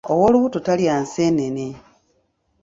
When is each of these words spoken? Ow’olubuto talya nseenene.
Ow’olubuto 0.11 0.59
talya 0.65 0.93
nseenene. 1.03 1.67